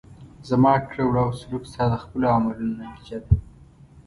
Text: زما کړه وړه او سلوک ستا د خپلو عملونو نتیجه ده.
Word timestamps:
زما 0.49 0.73
کړه 0.87 1.03
وړه 1.07 1.21
او 1.25 1.31
سلوک 1.39 1.63
ستا 1.71 1.85
د 1.91 1.95
خپلو 2.03 2.25
عملونو 2.35 2.73
نتیجه 2.83 3.17
ده. 3.23 3.31